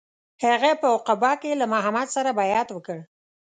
[0.43, 2.99] هغه په عقبه کې له محمد سره بیعت وکړ.